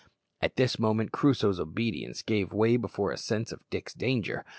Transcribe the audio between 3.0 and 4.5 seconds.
a sense of Dick's danger.